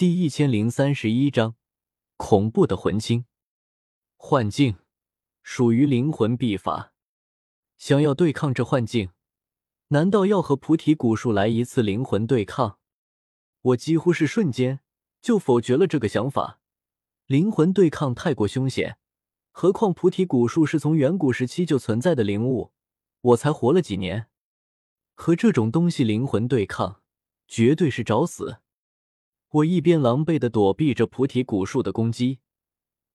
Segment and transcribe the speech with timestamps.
[0.00, 1.56] 第一千零三十一章，
[2.16, 3.26] 恐怖的魂青
[4.16, 4.78] 幻境，
[5.42, 6.94] 属于灵魂秘法。
[7.76, 9.10] 想要对抗这幻境，
[9.88, 12.78] 难道要和菩提古树来一次灵魂对抗？
[13.60, 14.80] 我几乎是瞬间
[15.20, 16.60] 就否决了这个想法。
[17.26, 18.96] 灵魂对抗太过凶险，
[19.50, 22.72] 何况菩提古树是从远古时期就存在的灵物，
[23.20, 24.28] 我才活了几年，
[25.12, 27.02] 和这种东西灵魂对抗，
[27.46, 28.62] 绝对是找死。
[29.50, 32.38] 我一边狼狈的躲避着菩提古树的攻击，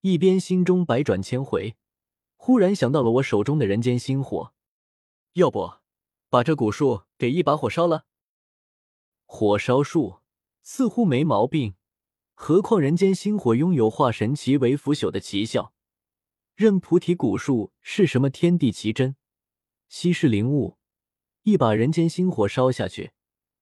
[0.00, 1.76] 一边心中百转千回。
[2.36, 4.52] 忽然想到了我手中的人间星火，
[5.34, 5.74] 要不
[6.28, 8.06] 把这古树给一把火烧了？
[9.26, 10.18] 火烧树
[10.62, 11.76] 似乎没毛病，
[12.34, 15.72] 何况人间星火拥有化神奇为腐朽的奇效。
[16.56, 19.14] 任菩提古树是什么天地奇珍、
[19.88, 20.78] 稀世灵物，
[21.44, 23.12] 一把人间星火烧下去，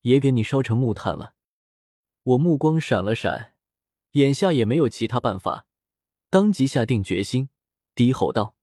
[0.00, 1.34] 也给你烧成木炭了。
[2.24, 3.54] 我目光闪了闪，
[4.12, 5.66] 眼下也没有其他办法，
[6.30, 7.48] 当即下定决心，
[7.96, 8.54] 低吼道：“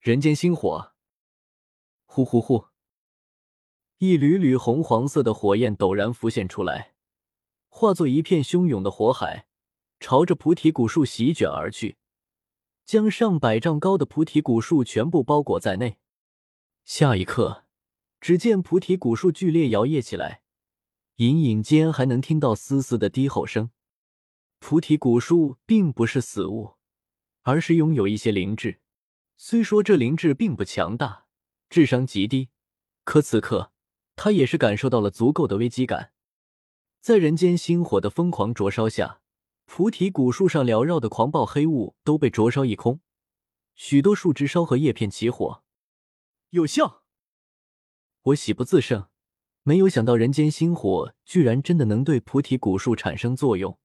[0.00, 0.92] 人间星火！”
[2.06, 2.68] 呼呼呼，
[3.98, 6.94] 一缕缕红黄色的火焰陡然浮现出来，
[7.68, 9.46] 化作一片汹涌的火海，
[10.00, 11.98] 朝着菩提古树席卷而去，
[12.86, 15.98] 将上百丈高的菩提古树全部包裹在内。
[16.84, 17.64] 下一刻，
[18.20, 20.41] 只见菩提古树剧烈摇曳起来。
[21.16, 23.70] 隐隐间还能听到丝丝的低吼声。
[24.58, 26.76] 菩提古树并不是死物，
[27.42, 28.80] 而是拥有一些灵智。
[29.36, 31.26] 虽说这灵智并不强大，
[31.68, 32.50] 智商极低，
[33.04, 33.72] 可此刻
[34.14, 36.12] 他也是感受到了足够的危机感。
[37.00, 39.20] 在人间星火的疯狂灼烧下，
[39.64, 43.00] 菩提古树上缭绕的狂暴黑雾都被灼烧一空，
[43.74, 45.64] 许多树枝烧和叶片起火，
[46.50, 47.02] 有效。
[48.22, 49.08] 我喜不自胜。
[49.64, 53.78] 没有想到，人间星火居然真的能对菩提古树产生作用，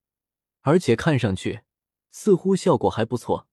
[0.61, 1.61] 而且看上去
[2.09, 3.47] 似乎效果还不错。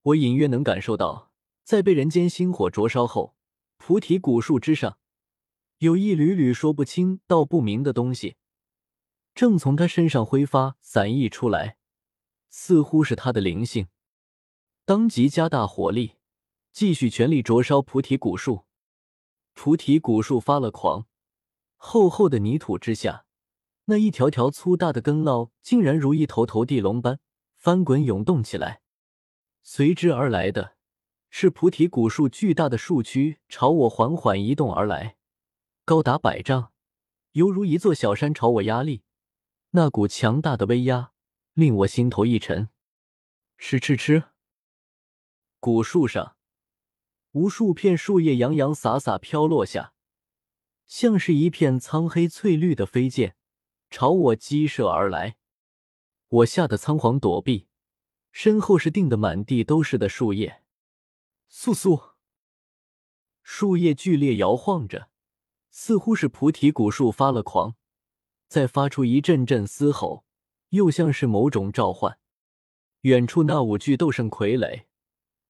[0.00, 1.30] 我隐约能感受到，
[1.62, 3.36] 在被人间星火灼烧后，
[3.76, 4.98] 菩提古树之上
[5.78, 8.36] 有一缕缕说不清道不明的东西，
[9.34, 11.76] 正从他身上挥发散溢出来，
[12.48, 13.88] 似乎是他的灵性。
[14.86, 16.16] 当即加大火力，
[16.72, 18.64] 继续全力灼烧菩提古树。
[19.52, 21.06] 菩提古树发了狂。
[21.86, 23.26] 厚厚的泥土之下，
[23.84, 27.20] 那一条条粗大的根捞竟然如一头头地龙般
[27.56, 28.80] 翻滚涌动起来。
[29.62, 30.76] 随之而来的
[31.28, 35.18] 是菩提古树巨大的树躯朝我缓缓移动而来，
[35.84, 36.72] 高达百丈，
[37.32, 39.02] 犹如一座小山朝我压力。
[39.72, 41.12] 那股强大的威压
[41.52, 42.70] 令我心头一沉。
[43.58, 44.24] 吃吃吃，
[45.60, 46.36] 古树上
[47.32, 49.93] 无数片树叶洋洋洒洒飘落下。
[50.86, 53.36] 像是一片苍黑翠绿的飞剑，
[53.90, 55.36] 朝我击射而来。
[56.28, 57.68] 我吓得仓皇躲避，
[58.32, 60.62] 身后是定的满地都是的树叶。
[61.50, 62.14] 簌簌，
[63.42, 65.08] 树叶剧烈摇晃着，
[65.70, 67.76] 似乎是菩提古树发了狂，
[68.48, 70.24] 在发出一阵阵嘶吼，
[70.70, 72.18] 又像是某种召唤。
[73.02, 74.84] 远处那五具斗圣傀儡，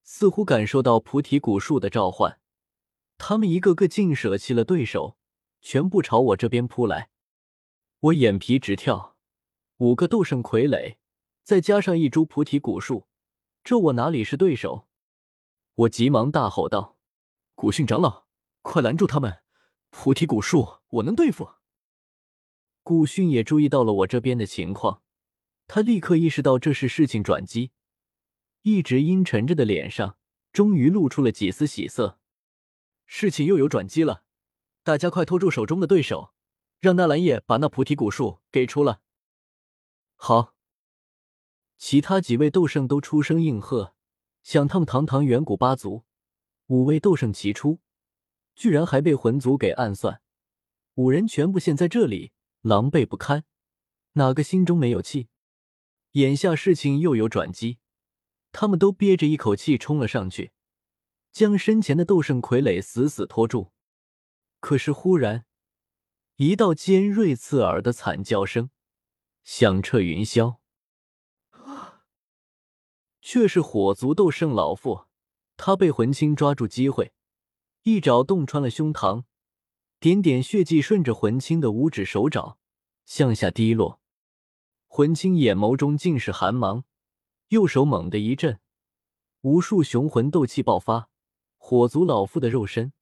[0.02, 2.40] 似乎感受到菩提古树的召唤，
[3.16, 5.16] 他们一个个竟舍弃了对手。
[5.64, 7.08] 全部朝我这边扑来，
[8.00, 9.16] 我眼皮直跳。
[9.78, 10.96] 五个斗圣傀儡，
[11.42, 13.08] 再加上一株菩提古树，
[13.64, 14.86] 这我哪里是对手？
[15.74, 16.98] 我急忙大吼道
[17.56, 18.26] ：“古训长老，
[18.60, 19.38] 快拦住他们！
[19.88, 21.52] 菩提古树我能对付。”
[22.84, 25.02] 古训也注意到了我这边的情况，
[25.66, 27.72] 他立刻意识到这是事情转机，
[28.60, 30.18] 一直阴沉着的脸上
[30.52, 32.20] 终于露出了几丝喜色。
[33.06, 34.23] 事情又有转机了。
[34.84, 36.34] 大家快拖住手中的对手，
[36.78, 39.00] 让纳兰叶把那菩提古树给出了。
[40.14, 40.54] 好，
[41.78, 43.94] 其他几位斗圣都出声应和。
[44.42, 46.04] 想他们堂堂远古八族，
[46.66, 47.80] 五位斗圣齐出，
[48.54, 50.20] 居然还被魂族给暗算，
[50.96, 53.44] 五人全部陷在这里，狼狈不堪，
[54.12, 55.28] 哪个心中没有气？
[56.12, 57.78] 眼下事情又有转机，
[58.52, 60.52] 他们都憋着一口气冲了上去，
[61.32, 63.72] 将身前的斗圣傀儡死死拖住。
[64.66, 65.44] 可是，忽然，
[66.36, 68.70] 一道尖锐刺耳的惨叫声
[69.42, 70.56] 响彻云霄，
[73.20, 75.04] 却是火族斗圣老妇。
[75.58, 77.12] 他被魂青抓住机会，
[77.82, 79.24] 一爪洞穿了胸膛，
[80.00, 82.56] 点点血迹顺着魂青的五指手掌
[83.04, 84.00] 向下滴落。
[84.86, 86.84] 魂青眼眸中尽是寒芒，
[87.48, 88.58] 右手猛地一震，
[89.42, 91.10] 无数雄魂斗气爆发，
[91.58, 92.94] 火族老妇的肉身。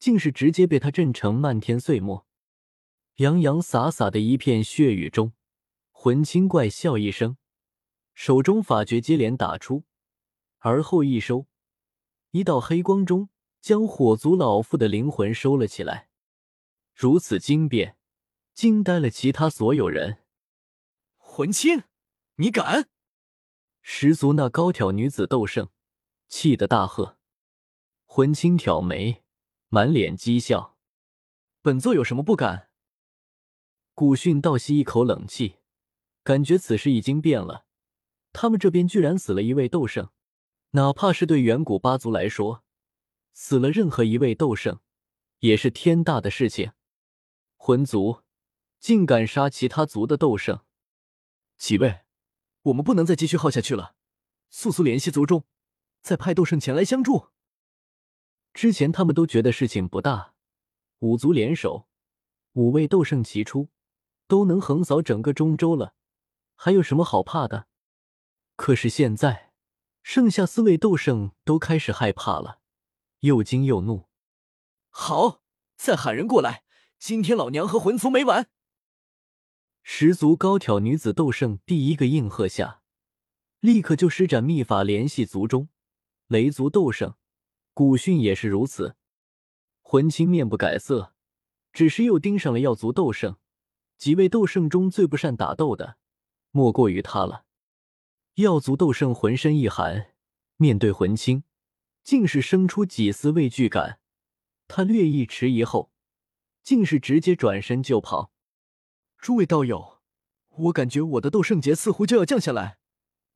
[0.00, 2.26] 竟是直接被他震成漫天碎末，
[3.16, 5.34] 洋洋洒洒的一片血雨中，
[5.92, 7.36] 魂青怪笑一声，
[8.14, 9.84] 手中法诀接连打出，
[10.60, 11.46] 而后一收，
[12.30, 13.28] 一道黑光中
[13.60, 16.08] 将火族老妇的灵魂收了起来。
[16.94, 17.98] 如此惊变，
[18.54, 20.22] 惊呆了其他所有人。
[21.18, 21.84] 魂青，
[22.36, 22.88] 你敢！
[23.82, 25.68] 十族那高挑女子斗圣
[26.26, 27.18] 气得大喝。
[28.06, 29.22] 魂青挑眉，
[29.70, 30.76] 满脸讥笑
[31.62, 32.68] ：“本座有什么不敢？”
[33.94, 35.56] 古训倒吸一口冷气。
[36.22, 37.64] 感觉此事已经变了，
[38.32, 40.10] 他们这边居然死了一位斗圣，
[40.72, 42.62] 哪怕是对远古八族来说，
[43.32, 44.80] 死了任何一位斗圣
[45.38, 46.72] 也是天大的事情。
[47.56, 48.22] 魂族
[48.78, 50.60] 竟敢杀其他族的斗圣，
[51.56, 52.00] 几位，
[52.64, 53.94] 我们不能再继续耗下去了，
[54.50, 55.44] 速速联系族中，
[56.02, 57.28] 再派斗圣前来相助。
[58.52, 60.34] 之前他们都觉得事情不大，
[60.98, 61.86] 五族联手，
[62.54, 63.68] 五位斗圣齐出，
[64.26, 65.94] 都能横扫整个中州了。
[66.56, 67.68] 还有什么好怕的？
[68.56, 69.52] 可是现在，
[70.02, 72.60] 剩下四位斗圣都开始害怕了，
[73.20, 74.08] 又惊又怒。
[74.90, 75.42] 好，
[75.76, 76.64] 再喊人过来！
[76.98, 78.50] 今天老娘和魂族没完！
[79.82, 82.82] 十足高挑女子斗圣第一个应和下，
[83.60, 85.70] 立刻就施展秘法联系族中
[86.26, 87.14] 雷族斗圣。
[87.80, 88.94] 古训也是如此。
[89.80, 91.14] 魂青面不改色，
[91.72, 93.38] 只是又盯上了药族斗圣。
[93.96, 95.96] 几位斗圣中最不善打斗的。
[96.50, 97.46] 莫过于他了。
[98.34, 100.12] 药族斗圣浑身一寒，
[100.56, 101.44] 面对魂青，
[102.04, 103.98] 竟是生出几丝畏惧感。
[104.68, 105.90] 他略一迟疑后，
[106.62, 108.30] 竟是直接转身就跑。
[109.16, 110.02] 诸位道友，
[110.50, 112.76] 我感觉我的斗圣劫似乎就要降下来，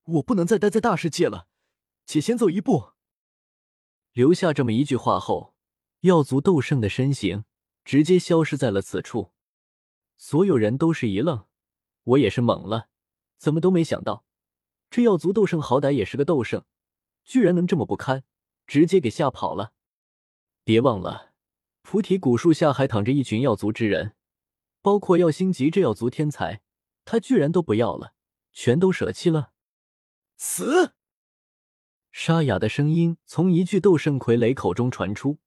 [0.05, 1.49] 我不能再待在大世界了，
[2.05, 2.93] 且先走一步。
[4.15, 5.55] 留下这么一句话后，
[6.03, 7.45] 药族斗圣的身形
[7.85, 9.33] 直接消失在了此处。
[10.17, 11.47] 所有人都是一愣，
[12.05, 12.89] 我也是懵了。
[13.39, 14.25] 怎么都没想到，
[14.89, 16.65] 这药族斗圣好歹也是个斗圣，
[17.25, 18.23] 居然能这么不堪，
[18.69, 19.73] 直接给吓跑了。
[20.63, 21.33] 别忘了，
[21.83, 24.15] 菩提古树下还躺着一群药族之人，
[24.81, 26.63] 包括药星级这药族天才，
[27.05, 28.15] 他居然都不要了，
[28.53, 29.51] 全都舍弃了。
[30.37, 30.94] 死！
[32.17, 35.41] 沙哑的声音从一具斗圣傀儡口中传出。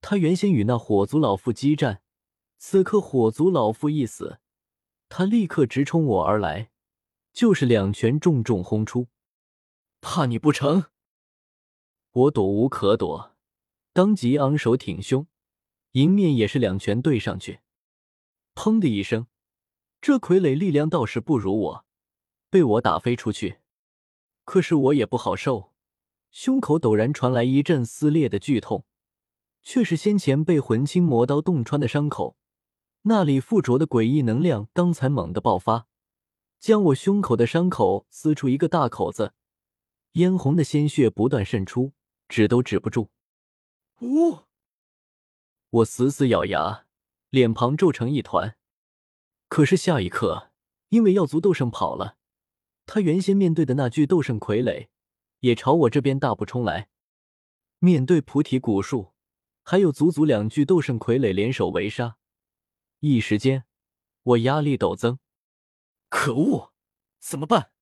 [0.00, 2.02] 他原先与那火族老妇激战，
[2.58, 4.40] 此刻火族老妇一死，
[5.08, 6.72] 他立刻直冲我而来。
[7.32, 9.06] 就是两拳重重轰出，
[10.00, 10.86] 怕你不成？
[12.10, 13.36] 我躲无可躲，
[13.92, 15.28] 当即昂首挺胸，
[15.92, 17.60] 迎面也是两拳对上去。
[18.56, 19.28] 砰的一声，
[20.00, 21.86] 这傀儡力量倒是不如我，
[22.50, 23.60] 被我打飞出去。
[24.48, 25.74] 可是我也不好受，
[26.30, 28.86] 胸口陡然传来一阵撕裂的剧痛，
[29.62, 32.38] 却是先前被魂青魔刀洞穿的伤口，
[33.02, 35.86] 那里附着的诡异能量刚才猛地爆发。
[36.58, 39.34] 将我胸口的伤口撕出一个大口子，
[40.12, 41.92] 嫣红的鲜血不断渗出，
[42.26, 43.10] 止都止不住。
[44.00, 44.38] 呜！
[45.68, 46.86] 我死死咬牙，
[47.28, 48.56] 脸庞皱成一团。
[49.48, 50.52] 可是下一刻，
[50.88, 52.16] 因为药族斗圣跑了，
[52.88, 54.88] 他原先面对的那具斗圣傀儡
[55.40, 56.88] 也朝我这边大步冲来。
[57.80, 59.12] 面对菩提古树，
[59.62, 62.16] 还有足足两具斗圣傀儡联手围杀，
[63.00, 63.64] 一时间
[64.22, 65.18] 我压力陡增。
[66.08, 66.72] 可恶，
[67.20, 67.72] 怎么办？